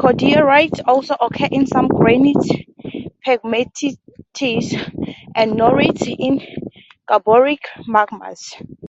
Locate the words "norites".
5.52-6.16